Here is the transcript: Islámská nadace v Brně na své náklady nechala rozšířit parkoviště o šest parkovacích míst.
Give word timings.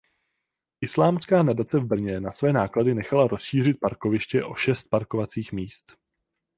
Islámská 0.81 1.43
nadace 1.43 1.79
v 1.79 1.85
Brně 1.85 2.19
na 2.19 2.31
své 2.31 2.53
náklady 2.53 2.93
nechala 2.95 3.27
rozšířit 3.27 3.79
parkoviště 3.81 4.43
o 4.43 4.55
šest 4.55 4.83
parkovacích 4.83 5.51
míst. 5.53 5.97